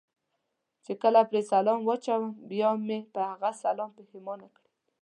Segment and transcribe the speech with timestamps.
[0.85, 4.69] چې کله پرې سلام واچوم بیا مې په هغه سلام پښېمانه کړم.